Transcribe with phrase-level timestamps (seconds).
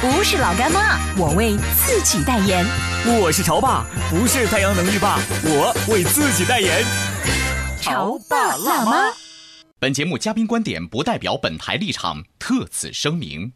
[0.00, 2.64] 不是老干妈，我为自己代言。
[3.20, 6.84] 我是潮爸，不是太阳能浴霸，我为自己代言。
[7.80, 9.12] 潮爸辣妈。
[9.80, 13.52] 本节目嘉宾观点不代表本台立场，特此声明。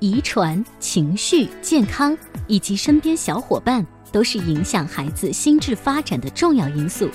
[0.00, 3.86] 遗传、情绪、健康以及身边小伙伴。
[4.12, 7.10] 都是影响孩子心智发展的重要因素，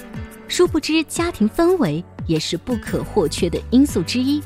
[0.48, 4.40] 殊不知家庭氛围也是不可或缺的因素之一。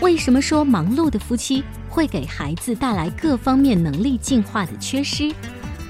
[0.00, 5.32] 为什么说忙碌的夫妻会给孩子带来各方面能力进化的缺失？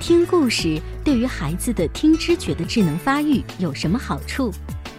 [0.01, 4.53] 听故事对于孩子的听知觉的智能发育有什么好处？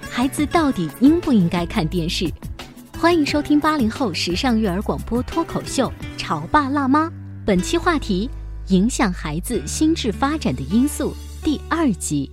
[0.09, 2.29] 孩子到底应不应该看电视？
[2.97, 7.07] 欢迎收听八零后时尚育儿广播脱口秀《潮爸辣妈》，
[7.45, 8.29] 本期话题。
[8.69, 12.31] 影响孩子心智发展的因素第二集。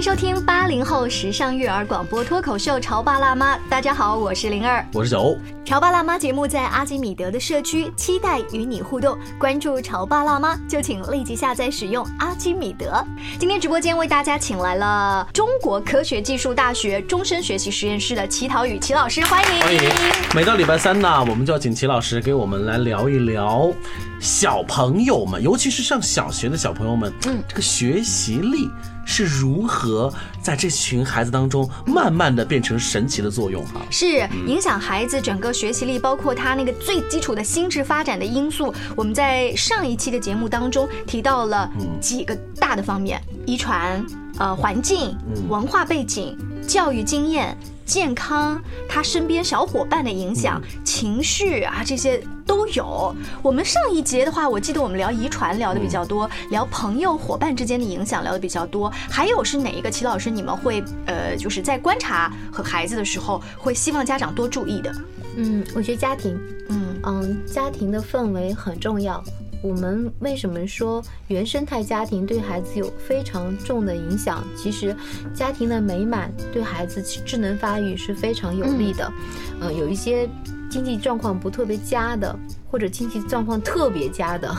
[0.00, 5.36] 欢迎收听八零后时尚育儿广播脱口秀《潮爸辣妈》，大家好，我是灵儿，我是小欧。
[5.62, 9.14] 潮爸辣妈节目在阿基米德的社区，期待与你互动。
[9.38, 13.04] 关注潮爸辣妈，就请立即下载使用阿基米德。
[13.38, 19.82] 今天直播间为大家请来了中国科学技术大学终身学习实验室的齐涛宇齐老师，欢迎欢迎。
[20.34, 23.70] 每到礼拜三呢，我们就要请齐老师给我们来聊一聊
[24.20, 28.68] 小朋友们，尤其是上小学的小朋友们，嗯，这个学习力。
[29.06, 33.80] 是如何在这群孩子当中慢慢的变成神奇的作用哈？
[33.90, 38.72] 是影响孩子整个学习力，包括他那个最基础的心智发展的因素。
[38.94, 41.68] 我们在上一期的节目当中提到了
[42.00, 44.00] 几个大的方面：遗传、
[44.38, 45.16] 呃环境、
[45.48, 46.38] 文化背景、
[46.68, 47.56] 教育经验。
[47.90, 53.12] 健康，他身边小伙伴的影响，情绪啊，这些都有。
[53.42, 58.88] 我们上一节的话，我记得我们聊遗传聊的比较多，聊朋友伙伴之间的影响聊的比较多。
[59.10, 59.90] 还有是哪一个？
[59.90, 64.94] 齐老师，你们会呃，就是在观察和孩子的时候，会希望家长多注意的。
[65.36, 69.20] 嗯，我觉得家庭，嗯嗯，家庭的氛围很重要。
[69.62, 74.42] 我们为什么说原生态家庭对孩子有非常重的影响？
[74.56, 74.96] 其实，
[75.34, 79.12] 家庭的美满对孩子智能发育是非常有利的。
[79.60, 80.28] 嗯，有一些
[80.70, 82.34] 经济状况不特别佳的，
[82.70, 84.54] 或者经济状况特别佳的。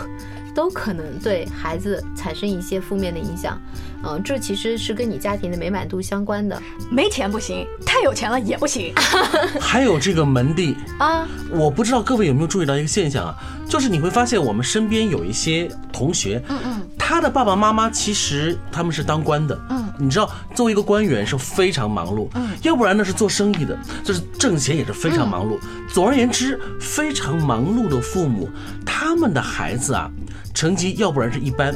[0.54, 3.60] 都可能对孩子产生一些负面的影响，
[4.04, 6.62] 嗯，这其实是跟你家庭的美满度相关的。
[6.90, 8.94] 没钱不行，太有钱了也不行。
[9.60, 13.36] 还有这个门第啊，我不知道各位有没有注意到一个现象啊，
[13.68, 25.60] 就是你会发现我们身边有一些同学，嗯嗯，他的爸爸妈妈其实他们是当官的，嗯，你知道作为一个官员是非常忙碌，嗯，要不然呢是做生意的，就是挣钱也是非常忙碌。
[25.88, 28.50] 总而言之，非常忙碌的父母，
[28.86, 30.10] 他们的孩子啊。
[30.54, 31.74] 成绩要不然是一般，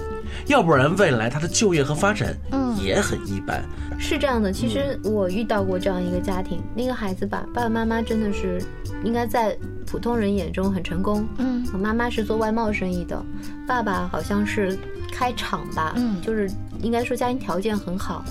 [0.48, 2.36] 要不然未来他的就业和发展
[2.78, 3.64] 也很一般。
[3.98, 8.62] 是这样的，其实我遇到过这样一个家庭，那个孩子吧，爸爸妈妈真的是
[9.02, 11.26] 应该在普通人眼中很成功。
[11.38, 13.26] 嗯，我妈妈是做外贸生意的，
[13.66, 14.78] 爸爸好像是
[15.16, 15.94] 开场吧。
[15.96, 18.24] 嗯，就是应该说家庭条件很好，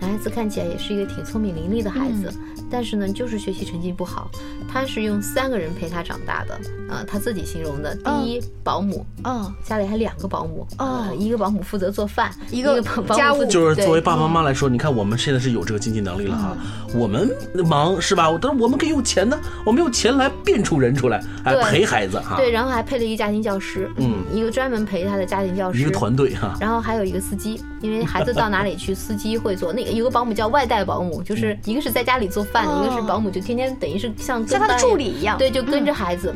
[0.00, 2.32] 男孩子看起来也是一个挺聪明伶俐的孩子。
[2.70, 4.30] 但是呢，就是学习成绩不好。
[4.72, 6.54] 他是用三个人陪他长大的，
[6.88, 7.92] 啊，他自己形容的。
[7.96, 13.44] 第一，保姆，嗯，家里还两个保姆，啊，一个保姆负责做饭，一个家务。
[13.46, 16.56] 就是作为爸爸妈妈来说，你看我们现在是有这个经济能力了哈，
[16.94, 17.28] 我们
[17.66, 18.30] 忙是吧？
[18.40, 22.36] 但是我们可以用钱呢，我们用钱来变出人出来，来陪孩子哈。
[22.36, 26.56] 对，然后还配了一个家庭教师，嗯，一个专门陪他的家庭教师，一个团队哈。
[26.60, 29.72] 然后还有一个司机，因为孩子到哪里去，司机会做。
[29.72, 32.59] 那个有个保姆叫外带保姆，就是一个是在家里做饭。
[32.64, 36.34] 一个是保姆，就天天等于是像像他的助理一样，对，就跟着孩子。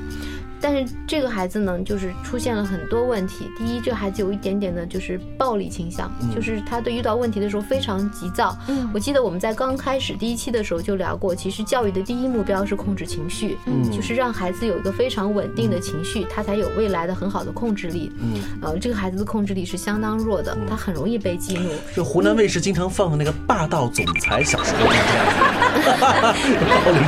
[0.65, 3.51] 但是这个孩子呢，就是出现了很多问题。
[3.59, 8.57] 第一，这个孩子有一点点的就是暴力倾向，就是他对遇到问题的时候非常急躁。
[8.69, 18.11] 嗯，我记得我们在刚刚开始第一期的时候就聊过，其实教育的第一目标是控制情绪，嗯，就是让孩子有一个非常稳定的情绪，他才有未来的很好的控制力。
[18.23, 21.69] 嗯，呃，这个孩子的控制力是相当弱的，他很容易被激怒。
[21.95, 24.97] 就湖南卫视经常放的那个霸道总裁小说就是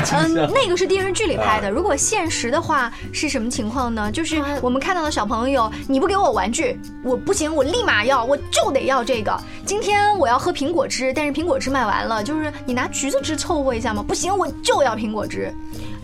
[0.05, 0.41] 这样子。
[0.45, 1.71] 嗯，那个是电视剧里拍的。
[1.71, 4.11] 如果现实的话是什么情况呢？
[4.11, 9.37] 就是我们看到的小朋友，你不给我玩具，我不行，我立马要，我就得要这个。
[9.65, 14.05] 今天我要喝苹果汁，但是苹果汁卖完了，就是你拿橘子汁凑合一下吗？
[14.07, 15.53] 不行，我就要苹果汁。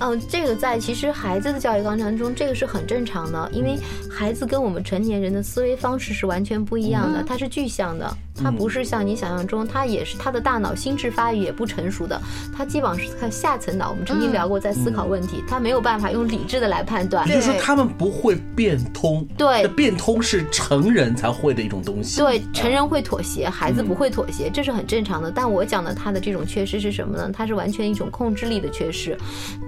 [0.03, 3.79] 嗯，这个在其实孩子的教育过程中，这个是很正常的，因为
[4.11, 8.17] 孩子跟我们成年人的思维方式是完全不一样的，他是具象的。
[8.35, 12.21] 他不是像你想象中，他也是他的大脑心智发育也不成熟的，
[12.57, 13.91] 他基本上是看下层脑。
[13.91, 17.29] 我们曾经聊过，在思考问题，他没有办法用理智的来判断。
[17.29, 19.25] 也就是说，他们不会变通。
[19.37, 22.19] 对，变通是成人才会的一种东西。
[22.21, 25.31] 对，成人会妥协，孩子不会妥协，这是很正常的。
[25.31, 27.31] 但我讲的他的这种缺失是什么呢？
[27.33, 29.17] 他是完全一种控制力的缺失。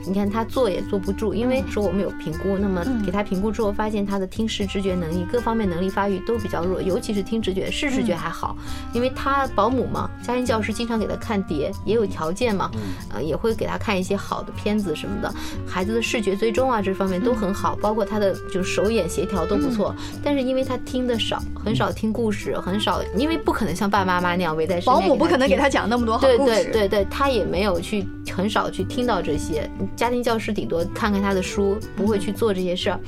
[0.06, 8.56] 你看他坐也坐不住，因为说我们有评估，那么给他评估之后，发现他的听视知觉能力各方面能力发育都比较弱，尤其是听直觉，视知觉还好。
[8.92, 12.70] 因为他保姆嘛，家庭教师经常给他看碟，也有条件嘛，
[13.12, 15.32] 呃，也会给他看一些好的片子什么的。
[15.66, 19.94] 孩子的视觉追踪啊，这方面都很好，包括他的就是手眼协调都不错。
[20.22, 24.94] 但是因为他听的少，很少听故事，很少，因为不可能像爸爸妈妈那样围在身边。
[24.94, 26.54] 保姆不可能给他讲那么多好故事。
[26.54, 29.68] 对对对对，他也没有去很少去听到这些。
[30.04, 33.00] 家庭教师顶多看看他的书，不会去做这些事儿。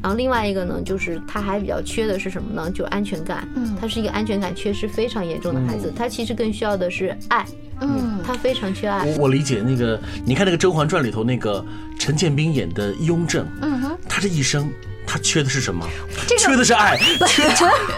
[0.00, 2.70] 然后另外一个呢，就是他还比较缺的是什么呢？
[2.70, 3.48] 就安全感。
[3.56, 5.24] 嗯，他是一个安全感缺失非常。
[5.24, 7.44] 严重的孩子，他其实更需要的是爱，
[7.80, 9.04] 嗯，他非常缺爱。
[9.18, 11.64] 我理解那个，你看那个《甄嬛传》里头那个
[11.98, 14.70] 陈建斌演的雍正，嗯哼，他这一生
[15.14, 15.86] 他缺的是什么？
[16.36, 16.98] 缺的是爱。
[17.24, 17.44] 缺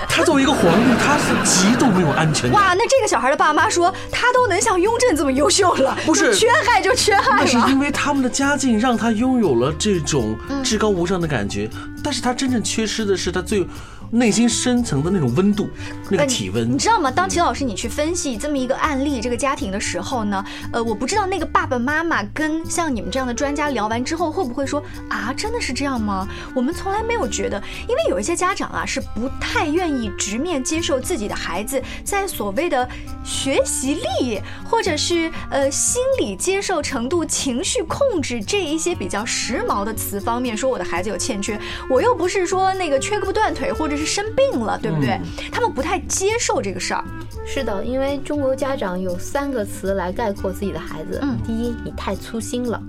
[0.07, 2.61] 他作为一个皇帝，他是极度没有安全感。
[2.61, 11.71] 哇，那这个小孩的爸妈说，他都能像雍正这么优秀了，不是缺爱就缺爱那是因为他们的家境让他拥有了这种至高无上的感觉，
[12.05, 13.67] 但是他真正缺失的是他最。
[14.11, 15.69] 内心深层的那种温度，
[16.11, 17.11] 那个体温，你知道吗？
[17.11, 26.29] 当秦老师你去分析这么一个案例，这个家庭的时候呢，呃，我不知道那个爸爸妈妈跟像你们这样的专家聊完之后，会不会说啊，真的是这样吗？
[26.55, 32.89] 我们从来没有觉得，因为有一些家长啊，是不太愿意直面接受自己的孩子在所谓的
[33.25, 41.59] 学习力，或者是呃心理接受程度、情绪控制这一些比较时髦的词方面，说我的孩子有欠缺，
[41.91, 43.96] 我又不是说那个缺胳膊断腿，或者。
[43.97, 45.21] 是生病了，对不对？
[45.51, 47.05] 他们不太接受这个事儿。
[47.47, 51.21] 是的，因为中国家长有三个词来概括自己的孩子。
[51.23, 52.81] 嗯，第一，你太粗心了；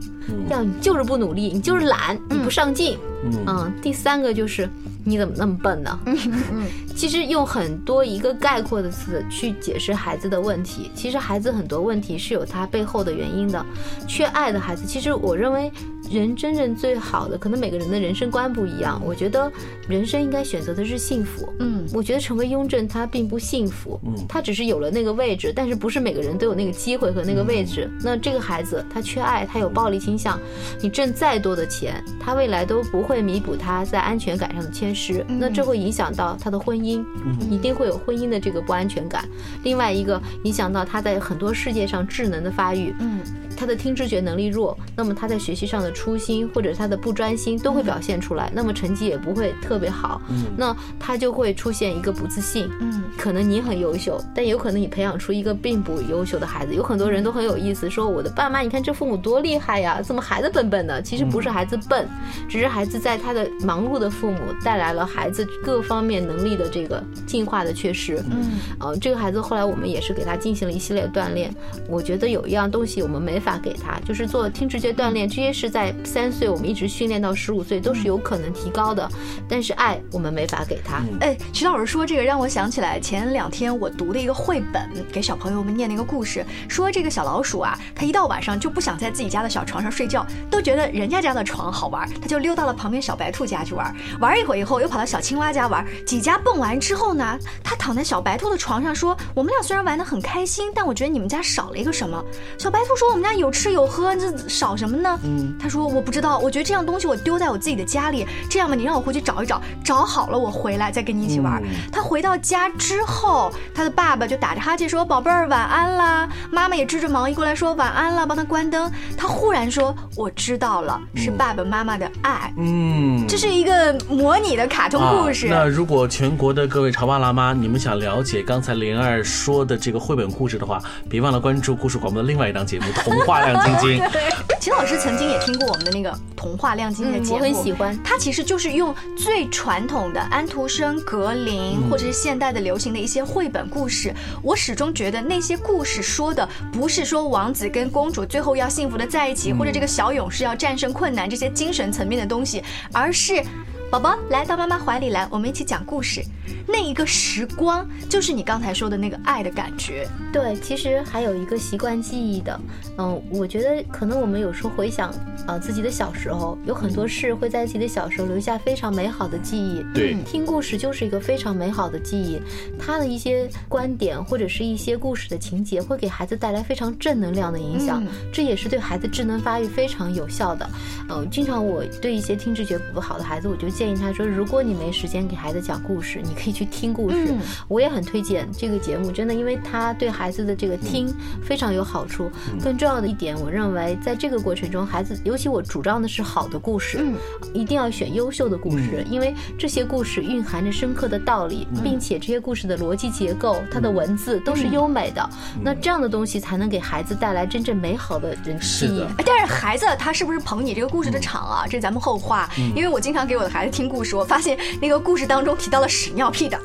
[0.48, 2.98] 第二，你就是不努力，你就是懒，你不上进。
[3.46, 4.68] 嗯，第三个就是
[5.08, 6.00] 你怎么那么笨呢？
[6.06, 6.18] 嗯
[6.52, 6.66] 嗯，
[6.96, 13.66] 其实用很多一个概括的词去解释孩子的问题，其实孩子很多问题是有他背后的原因的。
[14.08, 15.72] 缺爱的孩子，其实我认为。
[16.10, 19.02] 人真正最好的，可能每个人的人生观不一样。
[19.06, 19.52] 我觉得
[19.90, 21.52] 人生应该选择的是幸福。
[21.60, 27.92] 嗯，我觉得成为雍正他并不幸福，嗯，他只是有了那个位置，但是不是每个人都有那个机会和那个位置。
[28.02, 30.40] 那这个孩子他缺爱，他有暴力倾向，
[30.80, 35.24] 你挣再多的钱，他未来都不会弥补他在安全感上的缺失。
[35.30, 37.06] 那这会影响到他的婚姻，
[37.50, 39.24] 一定会有婚姻的这个不安全感。
[39.64, 42.94] 另外一个影响到他在很多世界上智能的发育。
[43.00, 43.20] 嗯。
[43.60, 50.22] 他的听知觉能力弱，那么他在学习上的粗心或者他的不专心都会表现出来，那么成绩也不会特别好。
[50.30, 52.70] 嗯，那他就会出现一个不自信。
[52.80, 56.76] 嗯，可能你很优秀，但有可能你培养出一个并不优秀的孩子。
[56.76, 61.02] 有很多人都很有意思，说我的爸妈，你看这父母多厉害呀，怎么孩子笨笨的？
[61.02, 62.08] 其实不是孩子笨，
[62.48, 68.24] 只是孩子在他的忙碌的父母带来了孩子各方面能力的这个进化的缺失。
[68.32, 71.54] 嗯，呃，这个孩子后来我们也是给他进行了一系列锻炼。
[71.90, 73.58] 我觉得有一样东西我们没法。
[73.58, 79.10] 给他，就是做听直觉锻炼，这些是在三岁，我们一直训练到十五岁，都是有可能提高的。
[79.50, 81.02] 但是爱，我们没法给他。
[81.22, 93.92] 哎，徐老师说这个让我想起来，前两天我读的一个绘本，给小朋友们念那个故事，说这个小老鼠啊，它一到晚上就不想在自己家的小床上睡觉，都觉得人家家的床好玩，它就溜到了旁边小白兔家去玩，
[94.22, 102.24] 玩一会儿以后又跑到小青蛙家玩，几家蹦完之后呢，他躺在小白兔的床上说：“我们俩虽然玩得很开心，但我觉得你们家少了一个什么。”
[102.58, 118.92] 小白兔说：“我们家有吃有喝，这少什么呢？”嗯，他说：“我不知道，我觉得这样东西我丢在我自己的家里，这样吧，你让我回去找一找，找好了我回来再跟你一起玩。”他回到家之后，他的爸爸就打着哈欠说：“宝贝儿，晚安啦。”妈妈也织着毛衣过来说：“晚安了。”帮他关灯。
[119.18, 125.48] 他忽然说：“我知道了，是爸爸妈妈的爱。”嗯，这是一个模拟的卡通故事。
[125.48, 134.00] 那如果全国的各位潮爸辣妈，你们想了解刚才灵儿说的这个绘本故事的话，别忘了关注故事广播的另外一档节目《童话亮晶晶》。
[134.60, 137.98] 秦老师曾经也听过我们的那个《童话亮晶晶》的节目，我很喜欢。
[138.04, 144.14] 它其实就是用最传统的安徒生、格林，或者是现代的流行的一些绘本故事。
[144.42, 153.42] 我始终觉得那些故事说的不是说王子跟公主最后要幸福的在一起，或者这个小勇士要战胜困难这些精神层面的东西，而是。
[153.90, 156.22] 宝宝来到妈妈怀里来，我们一起讲故事。
[156.68, 160.06] 那一个时光，就是你刚才说的那个爱的感觉。
[160.34, 162.60] 对，其实还有一个习惯记忆的。
[162.98, 165.10] 嗯，我觉得可能我们有时候回想
[165.46, 169.82] 啊自己的小时候，有很多事会在自己的小时候留下非常美好的记忆。
[169.94, 172.42] 对，听故事就是一个非常美好的记忆。
[172.78, 178.06] 他的一些观点或者是一些故事的情节，会给孩子带来非常正能量的影响。
[178.34, 180.70] 这也是对孩子智能发育非常有效的。
[181.10, 183.77] 嗯，经常我对一些听知觉不好的孩子，我就。
[183.78, 187.36] 建议他说：“如果你没时间给孩子讲故事，你可以去听故事。
[187.68, 192.32] 我也很推荐这个节目，真的，因为他对孩子的这个听非常有好处。
[192.64, 197.06] 更重要的一点，我认为在这个过程中，孩子尤其我主张的是好的故事，
[197.54, 205.30] 一定要选优秀的故事，因为这些故事蕴含着深刻的道理，并且这些故事的逻辑结构、它的文字都是优美的。
[205.62, 209.06] 那这样的东西才能给孩子带来真正美好的人记忆。
[209.24, 211.66] 但是孩子他是不是捧你这个故事的场啊？
[211.70, 212.50] 这咱们后话。
[212.76, 213.67] 因为我经常给我的孩子。
[213.70, 216.60] 听故事，我发现那个故事当中提到了屎尿屁的，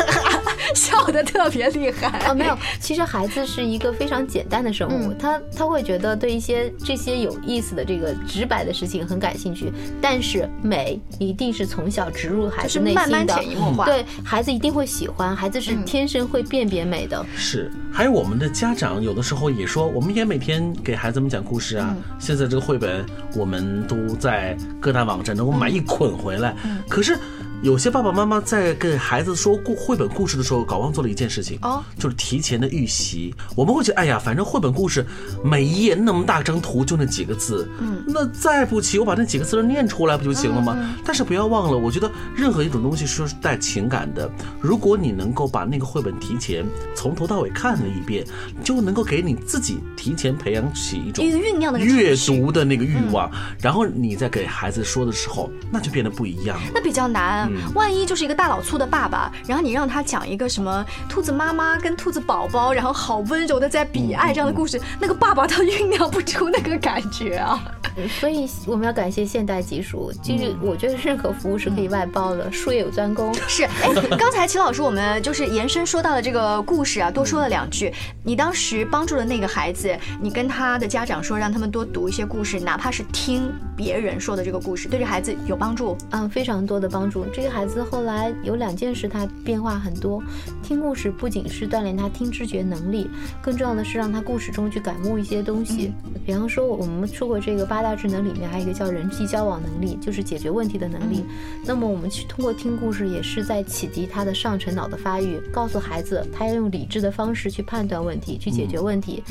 [0.74, 2.08] 笑的特别厉害。
[2.20, 2.34] 啊！
[2.34, 17.24] 没有，其实孩子是一个非常简单的生物，他他会觉得对一些这些有意思的这个直白的事情很感兴趣，但是美一定是从小植入孩子内心的，慢慢潜移默化，对孩子一定会喜欢，孩子是天生会辨别美的。
[17.36, 21.94] 是，还有我们的家长有的时候也说，我们也每天给孩子们讲故事啊。
[22.18, 26.18] 现在这个绘本，我们都在各大网站能够买一捆。
[26.18, 26.56] 回来，
[26.88, 27.16] 可是。
[27.64, 33.34] 有些爸爸妈妈在给孩子说故绘本故事的时候，搞忘做了一件事情哦，就是提前的预习。
[33.56, 35.02] 我们会觉得，哎呀，反正绘本故事
[35.42, 40.76] 每一页那么大张图，就那几个字，嗯，那再不齐，我把那几个字念出来不就行了吗？
[41.06, 44.30] 但是不要忘了，我觉得任何一种东西是带情感的。
[44.60, 48.26] 如果你能够把那个绘本提前从头到尾看了一遍，
[48.62, 56.64] 就能够给你自己提前培养起一种酝酿的阅读的那个欲望，然后你在给孩子说的时候，那就变得不一样了。
[56.74, 57.50] 那比较难。
[57.74, 67.62] 万一就是一个大老粗的爸爸，然后你让他讲一个什么兔子妈妈跟兔子宝宝，然后好温柔的在比爱这样的故事，那个爸爸他酝酿不出那个感觉啊。
[68.08, 73.32] 所以我们要感谢现代技术，就是我觉得任何服务是可以外包的，术业有专攻。
[73.46, 77.92] 是，哎，刚才齐老师我们就是延伸说到了这个故事啊，多说了两句。
[78.22, 85.96] 你当时帮助了那个孩子，你跟他的家长说，让他们多读一些故事，哪怕是听别人说的这个故事，对这孩子有帮助？
[86.10, 87.24] 嗯，非常多的帮助。
[87.32, 90.22] 这个孩子后来有两件事，他变化很多。
[90.62, 93.08] 听故事不仅是锻炼他听知觉能力，
[93.42, 95.92] 更重要的是让他故事中去感悟一些东西。
[96.24, 101.22] 比方说，我们说过这个八大智能里面还有一个叫人际交往能力，就是解决问题的能力。
[101.66, 109.22] 那么我们去通过听故事，也是在启迪他的上层脑的发育，告诉孩子他要用理智的方式去判断问题，去解决问题。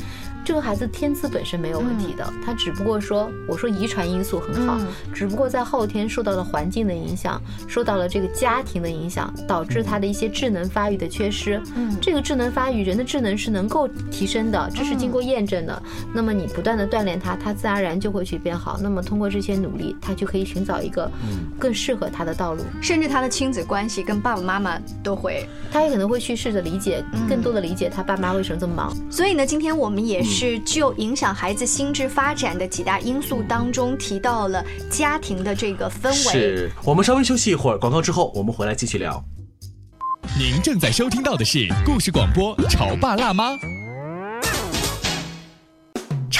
[0.44, 4.78] 这个孩子天资本身没有问题的，他只不过说，我说遗传因素很好，
[5.12, 11.60] 只不过在后天受到了环境的影响，受到了这个家庭的影响，导致他的一些智能发育的缺失。
[11.74, 15.82] 嗯，这个智能发育，人的智能是能够提升的，这是经过验证的。
[16.14, 18.78] 那么你不断的锻炼他，他自然而然就会去变好。
[18.80, 21.10] 那么通过这些努力，他就可以寻找一个
[21.58, 28.94] 更适合他的道路，甚至他的亲子关系跟爸爸妈妈都会，他也可能会去试着理解，更多的理解他爸妈为什么这么忙。
[29.10, 30.34] 所以呢，今天我们也是。
[30.34, 36.12] 是就影响孩子心智发展的几大因素当中提到了家庭的这个氛围。
[36.12, 39.24] 是我们稍微休息一会儿，广告之后我们回来继续聊。
[40.36, 43.52] 您正在收听到的是故事广播《潮爸辣妈》。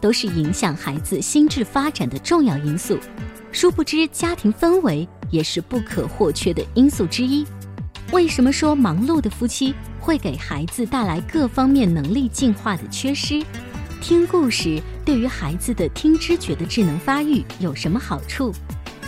[0.00, 2.98] 都是影响孩子心智发展的重要因素。
[3.52, 7.46] 殊不知，家庭氛围也是不可或缺的因素之一。
[8.12, 13.42] 为什么说忙碌的夫妻会给孩子带来各方面能力进化的缺失？
[14.00, 18.52] 听故事对于孩子的听知觉的智能发育有什么好处？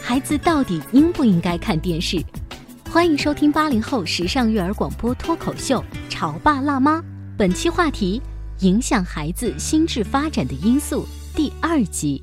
[0.03, 2.23] 孩子到底应不应该看电视？
[2.89, 6.99] 欢迎收听八零后时尚育儿广播脱口秀《潮爸辣妈》，
[7.37, 8.23] 本期话题：
[8.61, 12.23] 影响孩子心智发展的因素第二集。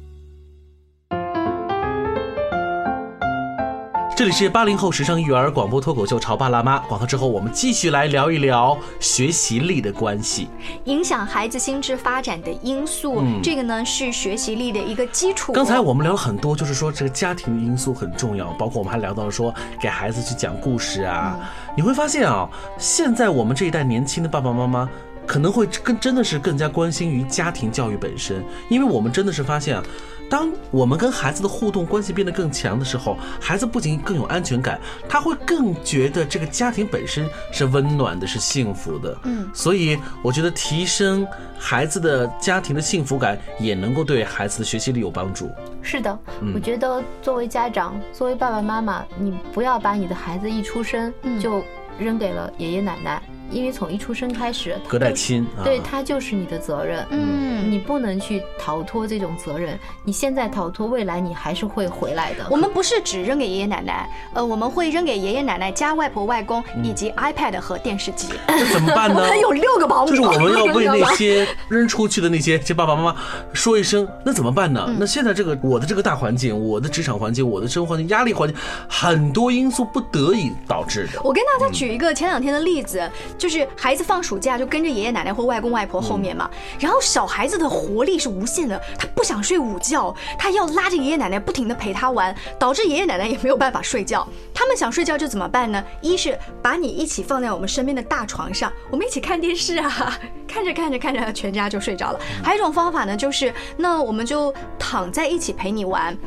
[4.17, 6.79] 这里是八零后时尚育儿广播脱口秀《潮爸辣妈》。
[6.87, 10.47] 广告之后，我们继续来聊一聊学习力的关系，
[10.85, 13.17] 影响孩子心智发展的因素。
[13.19, 15.53] 嗯，这个呢是学习力的一个基础。
[15.53, 21.37] 刚才我们聊了很多，就是说这个家庭的因素很重要，包括我们还聊到了说给孩子去讲故事啊。
[21.77, 22.49] 你会发现啊，
[22.79, 24.89] 现在我们这一代年轻的爸爸妈妈
[25.25, 29.83] 可能会更真的是更加关心于家庭教育本身，因为我们真的是发现啊。
[30.29, 39.15] 当我们跟孩子的互动关系变得更强的时候，孩子不仅更有安全感，他会更觉得这个家庭本身是温暖的，是幸福的。
[39.25, 41.27] 嗯，所以我觉得提升
[41.59, 45.51] 孩子的家庭的幸福感，也能够对孩子的学习力有帮助。
[45.83, 46.17] 是的，
[46.55, 51.63] 我觉得作为家长，作为爸爸妈妈，你不要把你的孩子一出生就
[51.99, 53.21] 扔给了爷爷奶奶。
[53.51, 57.05] 因为从一出生开始，隔代亲，对他就是你的责任。
[57.11, 59.77] 嗯，你不能去逃脱这种责任。
[60.03, 62.47] 你现在逃脱，未来你还是会回来的。
[62.49, 68.27] 我们不是只扔给爷爷奶奶，呃，我们会扔给爷爷奶奶加外婆外公以及 iPad 和电视机。
[68.47, 69.23] 这怎么办呢？
[69.37, 70.09] 有六个保姆。
[70.09, 73.15] 就是我们要为那些扔出去的那些这爸爸妈妈
[73.53, 74.95] 说一声，那怎么办呢？
[74.97, 78.57] 那现在这个我的这个大环境，我的职场环境，我的生活环境，压力环境，
[78.87, 81.21] 很多因素不得已导致的。
[81.23, 83.07] 我跟大家举一个前两天的例子。
[83.37, 86.49] 就是孩子放暑假就跟着爷爷奶奶或外公外婆后面嘛，
[86.79, 94.27] 然后小孩子的活力是无限的，他不想睡午觉，他要拉着爷爷奶奶不停的陪他玩，导致爷爷奶奶也没有办法睡觉。
[94.53, 95.83] 他们想睡觉就怎么办呢？
[96.01, 102.19] 一是把你一起放在我们身边的大床上，我们一起看电视啊， 看着看着看着全家就睡着了。
[102.43, 106.17] 还有一种方法呢，就是那我们就躺在一起陪你玩。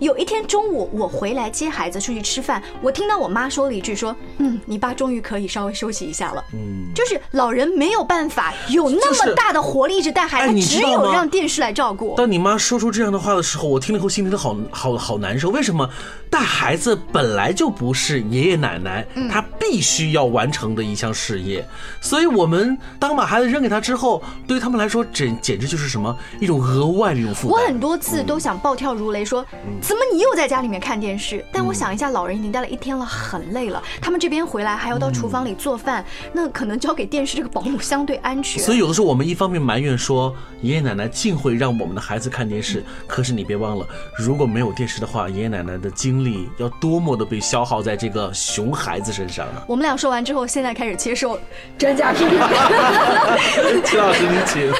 [0.00, 12.14] 有一天中午，我回来接孩子出去吃饭，我听到我妈说了一句：“说，嗯，你爸终于可以稍微休息一下了。”嗯，就是老人没有办法有那么大的活力一直带孩子，只有让电视来照顾。
[12.16, 15.50] 当你妈说出这样的话的时候，我听了以后心里都好好好难受。
[15.50, 15.88] 为什么？
[16.30, 21.64] 带孩子本来就不是爷爷奶奶他必须要完成的一项事业，
[22.00, 27.62] 所以我们当把孩子扔给他之后，对于他们来说，简简直就是什么一种额外的一种负担。
[27.62, 29.46] 我很多次都想暴跳如雷，说
[29.86, 31.44] 怎么你又在家里面看电视？
[31.52, 38.60] 但我想一下，老人已经待了一天了，很累了，他们这边回来还要到厨房里做饭，那可能交给电视这个保姆相对安全。
[38.60, 43.86] 所以有的时候我们一方面埋怨说爷爷奶奶竟会让我们的孩子看电视，可是你别忘了，
[44.18, 46.24] 如果没有电视的话，爷爷奶奶的精力。
[46.24, 49.62] 力要多么的被消耗在这个熊孩子身上啊！
[49.68, 51.38] 我们俩说完之后，现在开始接受
[51.76, 52.30] 专家批评。
[53.84, 54.72] 齐老师，您请。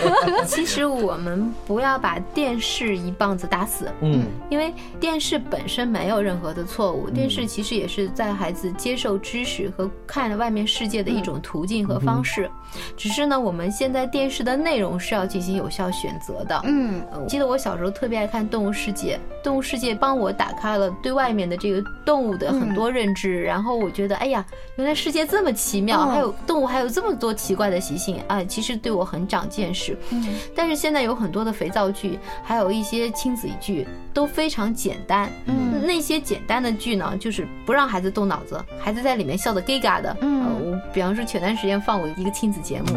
[0.46, 12.50] 其实我们不要把电视一棒子打死，嗯，因为电视本身没有任何的错误，电视其实也是在孩子接受知识和看外面世界的一种途径和方式。
[12.96, 16.60] 只是呢，我们现在电视的内容是要进行有效选择的。
[16.64, 24.44] 嗯，我记得我小时候特别爱看《动物世界》，《动物世界》帮我打开了对外面的这个动物的很多认知，然后我觉得，哎呀，
[24.76, 28.42] 原来世界这么奇妙，还有动物还有这么多奇怪的习性啊！
[28.44, 29.96] 其实对我很长见识。
[30.10, 35.30] 嗯，但是现在有很多的肥皂剧，还有一些亲子剧都非常简单。
[35.46, 40.16] 嗯，那些简单的剧呢，就是不让孩子动脑子，孩子在里面笑得 gay 嘎的。
[40.20, 42.60] 嗯，我比方说前段时间放过一个亲子。
[42.64, 42.96] 节目，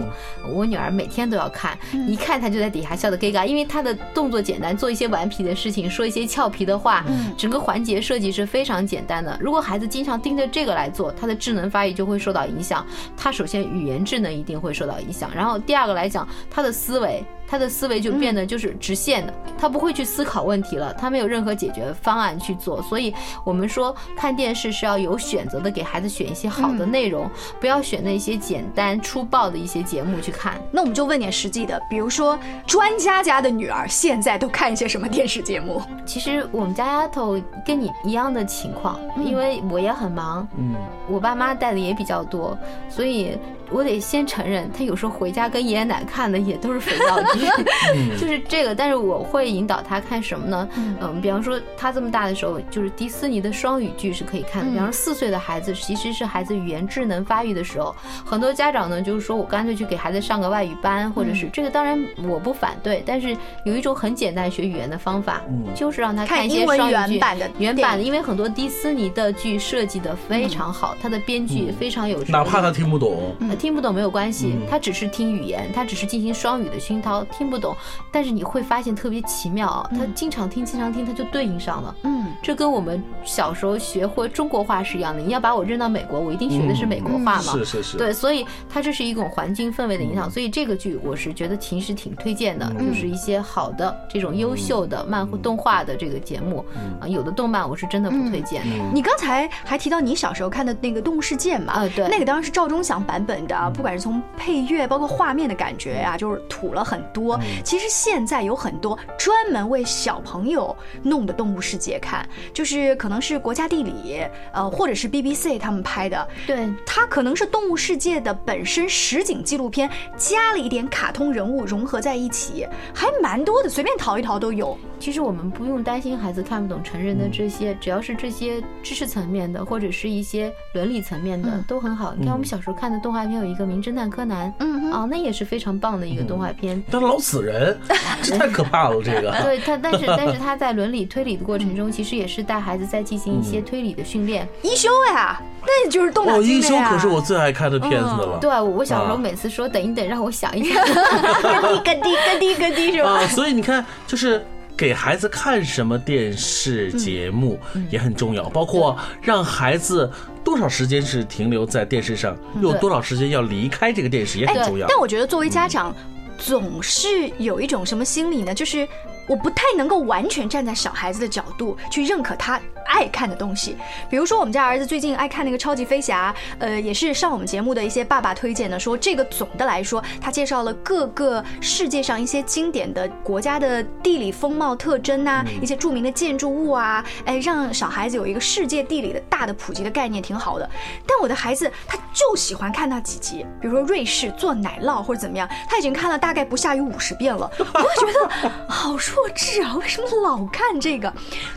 [0.54, 7.04] 我女儿每天都要看，一看她就在底下笑得 gay 嘎，因为她的动作简单，做一些顽皮的事情，说一些俏皮的话，
[7.38, 9.38] 整个环节设计是非常简单的。
[9.42, 12.86] 如果孩子经常盯着这个来做，他的智能发育就会受到影响。
[13.18, 17.22] 他首先语言智能一定会受到影响，然后第二个来讲，他的思维。
[17.50, 22.82] 他的思维就变得就是直线的，他不会去思考问题了，他没有任何解决方案去做。
[22.82, 23.14] 所以
[23.44, 30.60] 我们说看电视是要有选择的，给孩子选一些好的内容，不要选那些简单粗暴的一些节目去看。
[30.72, 35.82] 那我们就问点实际的，比如说专家家的女儿现在都看一些什么电视节目？
[36.06, 40.74] 其实我们家丫头跟你一样的情况，因为我也很忙，嗯，
[41.08, 42.58] 我爸妈带的也比较多，
[42.90, 43.38] 所以。
[43.70, 47.46] 我得先承认，他有时候回家跟爷爷奶看的也都是肥皂剧，
[48.18, 48.74] 就是这个。
[48.74, 50.68] 但是我会引导他看什么呢？
[51.02, 54.72] 嗯，比方说他这么大的时候，就是迪士尼的双语剧是可以看的。
[54.72, 65.42] 比方说四岁的孩子，其实是孩子语言智能发育的时候，很多家长呢就是说我干脆去给孩子上个外语班，或者是这个当然我不反对，但是有一种很简单学语言的方法，
[65.76, 73.36] 就是让他看一些双语剧版的原版的，因为很多迪士尼的剧设计的非常好，它的编剧非常有，哪怕他听不懂。
[73.58, 77.76] 听不懂没有关系，他只是听语言，他只是进行双语的熏陶，听不懂，
[78.12, 81.96] 但是你会发现特别奇妙啊，他经常听，经常听，他就对应上了。
[82.04, 85.22] 嗯，这跟我们小时候学会中国话是一样的。
[85.22, 87.42] 你要把我扔到美国，我一定学的是美国话嘛？
[87.42, 87.98] 是是是。
[87.98, 90.30] 对，所以它这是一种环境氛围的影响。
[90.30, 96.64] 所以这个剧我是觉得其实挺推荐的，就是一些好的这种优秀的漫动画的这个节目
[97.00, 98.64] 啊，有的动漫我是真的不推荐。
[98.94, 101.74] 你刚才还提到你小时候看的那个《动物世界》嘛？
[101.74, 107.40] 啊，对，那个当然是赵忠祥版本的，不管是从配乐，包括画面的感觉呀，就是土了很多。
[107.64, 116.28] 其实现在有很多专门为小朋友弄的动物世界看，就是可能是国家地理，呃，或者是 BBC 他们拍的。
[116.46, 124.78] 对，它可能是动物世界的本身实景纪录片，加了一点卡通人物融合在一起，还蛮多的，随便淘一淘都有。
[125.00, 132.16] 其实我们不用担心孩子看不懂成人的这些，只要是这些知识层面的，或者是一些伦理层面的，都很好。
[132.18, 136.82] 你看我们小时候看的动画片有一个《名侦探柯南》，嗯，哦，那也是非常棒的一个动画片。
[136.92, 137.78] 但老死人，
[138.22, 139.32] 这太可怕了，这个。
[139.44, 144.48] 对他，但是 但是他在伦理推理的过程中，其实也是带孩子在进行一些推理的训练。
[144.62, 148.38] 一休呀，那就是动画片一休可是我最爱看的片子了。
[148.42, 153.10] 对，我小时候每次说等一等，让我想一想，咯滴咯滴咯滴咯滴是吧？
[153.12, 154.44] 啊，所以你看，就是。
[154.78, 160.08] 给孩子看什么电视节目也很重要，包括让孩子
[160.48, 164.88] 多少时间是停留在电视上，有多少时间要离开这个电视也很重要。
[164.88, 165.94] 但我觉得作为家长，
[166.38, 168.54] 总是有一种什么心理呢？
[168.54, 168.88] 就是
[169.28, 172.60] 我不太能够完全站在小孩子的角度去认可他。
[172.90, 173.76] 爱看的东西，
[174.10, 190.68] 比如说我们家儿子最近爱看那个超级飞侠，呃，也是上我们节目的一些爸爸推荐的，说这个总的来说，他介绍了各个世界上一些经典的国家的地理风貌特征呐，一些著名的建筑物啊，哎，让小孩子有一个世界地理的大的普及的概念，挺好的。
[191.06, 201.10] 但我的孩子他就喜欢看那几集，比如说瑞士做奶酪或者怎么样，他已经看了大概不下于五十遍了，我就觉得好弱智啊，为什么老看这个？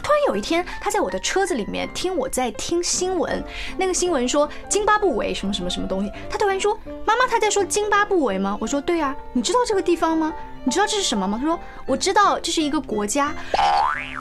[0.03, 3.45] 突然有一天，他在我的车子里面听我在听新闻，
[3.77, 11.39] 那个新闻说津巴布韦什么什么什么东西，他突然说：“妈妈，他在说津巴布韦吗？”我说：“对啊，你知道这个地方吗？”你知道这是什么吗？
[11.41, 13.33] 他说我知道这是一个国家，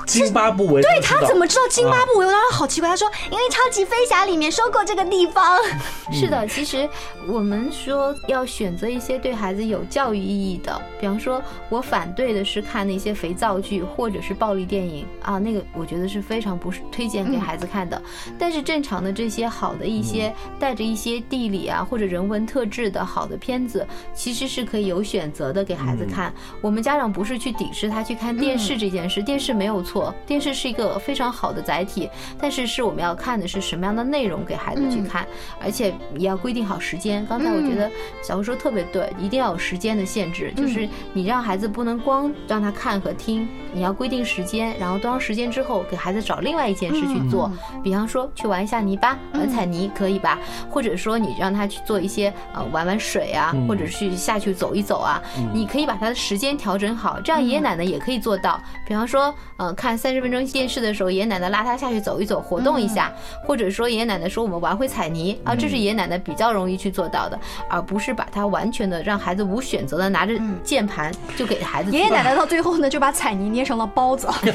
[0.08, 0.82] 津巴布韦。
[0.82, 2.25] 对他怎么知道津巴布韦？
[2.25, 2.89] 我当时好奇怪。
[2.89, 5.60] 他说因为超级飞侠里面说过这个地方。
[6.13, 6.88] 是的，其实
[7.28, 18.02] 我们说要选择一些对孩子有教育意义的，比方说我反对的是看那些肥皂剧或者是暴力电影啊，那个我觉得是非常不是推荐给孩子看的。
[18.38, 26.34] 但是正常的这些好的一些带着一些地理啊或者人文特质的好的片子，其实是可以有选择的给孩子看。
[26.62, 35.28] 我们家长不是去抵制他去看电视这件事，电视没有错，电视是一个非常好的载体，但是是我们要看的是什么样的内容给孩子去看，
[35.62, 37.26] 而且也要规定好时间。
[37.28, 37.89] 刚才我觉得
[38.22, 47.51] 小胡说特别对，一定要有时间的限制，就是你让孩子不能光让他看和听，你要规定时间，然后多长时间之后给孩子找另外一件事去做，
[47.84, 50.39] 比方说去玩一下泥巴，玩彩泥可以吧？
[50.69, 55.21] 或者说你让他去做一些呃玩玩水啊，或者去下去走一走啊，
[55.53, 56.15] 你可以把他的。
[56.29, 58.60] 时间调整好，这样爷爷奶奶也可以做到。
[58.86, 63.10] 比方说，嗯，看三十分钟电视的时候，爷爷奶奶拉他下去走一走，活动一下；
[63.43, 71.91] 或者说，爷爷奶奶说我们玩会彩泥啊，这是爷爷奶奶比较容易去做到的，而不是把他完全的让孩子无选择的拿着键盘就给孩子。
[71.91, 74.52] 爷爷奶奶到最后呢，就把彩泥捏成了包子， 就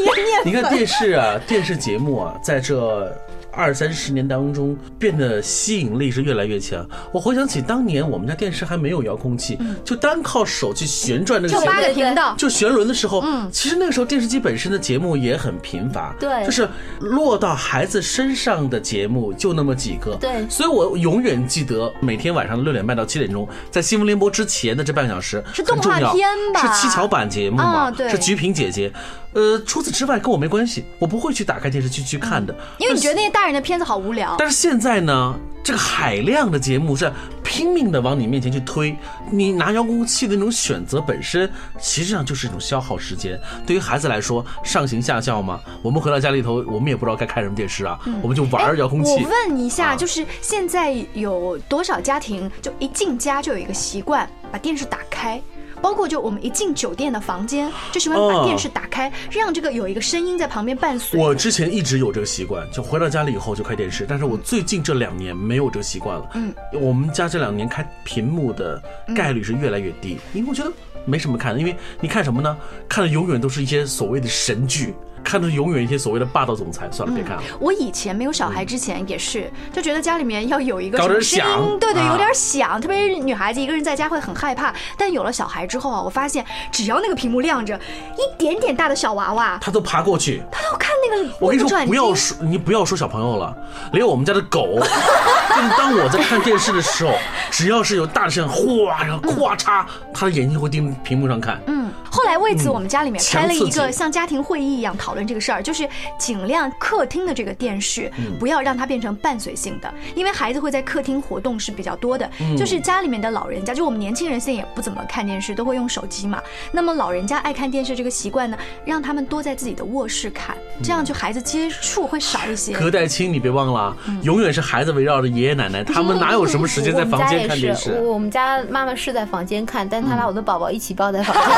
[0.00, 0.42] 捏捏。
[0.44, 3.12] 你看电视啊，电视节目啊，在这。
[3.56, 6.86] 二三十年当中变得吸引力是越来越强。
[7.12, 16.68] 我回想起当年我们家电视还没有遥控器，就单靠手去旋转那个就八个频道，就旋轮的时候，嗯，其实那个时候电视机本身的节目也很贫乏，对，就是
[17.00, 26.60] 落到孩子身上的节目就那么几个，对，所以我永远记得每天晚上六点半到七点钟，在新闻联播之前的这半个小时是动画片吧？
[26.60, 27.90] 是七巧板节目嘛？
[27.90, 28.92] 对，是菊萍姐姐。
[29.34, 34.36] 呃，除此之外跟我没关系，我不会去打开电视剧去看的，因为你觉得那些大人的片子好无聊。
[34.38, 38.96] 但是现在呢，这个海量的节目是拼命的往你面前去推，
[39.30, 43.38] 你拿遥控器的那种选择本身，实际上就是一种消耗时间。
[43.66, 45.60] 对于孩子来说，上行下效嘛。
[45.82, 49.10] 我们回到家里头，我们也不知道该看什么电视啊，我们就玩遥控器。
[49.10, 55.42] 我问一下，就是现在有多少家庭就一进家就有一个习惯，把电视打开？
[55.84, 61.20] 包括就我们一进酒店的房间，就喜欢把电视打开，让这个有一个声音在旁边伴随。
[61.20, 66.30] 我之前一直有这个习惯，就回到家里以后就开电视，但是我最近这两年没有这个习惯了。
[66.36, 68.82] 嗯，我们家这两年开屏幕的
[69.14, 70.72] 概率是越来越低，因为我觉得
[71.04, 72.56] 没什么看的，因为你看什么呢？
[72.88, 74.94] 看的永远都是一些所谓的神剧。
[75.24, 77.42] 看的永远一些所谓的霸道总裁，算了，别看了。
[77.58, 84.72] 我以前没有小孩之前也是，就觉得家里面要有一个搞点响，对对，有点响，特别是女孩子一个人在家会很害怕。
[84.98, 87.74] 但有了小孩之后啊，我发现只要那个屏幕亮着，
[88.16, 91.34] 一点点大的小娃娃，他都爬过去，他都看那个。
[91.40, 93.56] 我跟你说，不要说你不要说小朋友了，
[93.92, 97.14] 连我们家的狗， 就当我在看电视的时候，
[97.50, 101.58] 只要是有大的声，哗，然后咵嚓，他的眼睛会盯屏幕上看。
[101.66, 105.13] 嗯，后来为此我们家里面开了一个像家庭会议一样讨。
[105.14, 112.28] 讨论这个事儿，就是尽量客厅的这个电视不要让它变成伴随性的，因为孩子会在客厅活动是比较多的。
[112.58, 116.42] 就是家里面的老人家，就我们年轻人现在也不怎么看电视，都会用手机嘛。
[116.72, 122.72] 那么老人家爱看电视这个习惯呢，让他们多在自己的卧室看，这样就孩子接触会少一些。
[122.72, 128.00] 隔代亲，你别忘了，永远是孩子围绕着爷爷奶奶，他们哪有什么时间在房间看电视？
[128.00, 131.44] 我们家妈妈是在房间看，但她把我的宝宝一起抱在房间。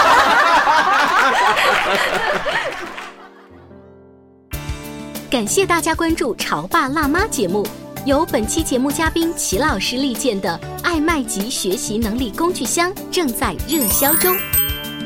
[5.36, 7.62] 感谢大家关注《潮爸辣妈》节目，
[8.06, 14.34] 由本期节目嘉宾齐老师力荐的爱麦吉学习能力工具箱正在热销中。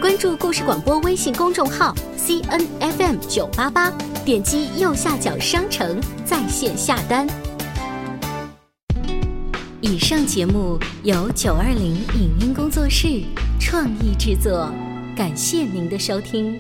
[0.01, 3.90] 关注故事广播微信公众号 C N F M 九八八，
[4.25, 7.27] 点击右下角商城在线下单。
[9.81, 13.21] 以上节目由九二零影音工作室
[13.59, 14.73] 创意制作，
[15.16, 16.57] 感谢您的收听。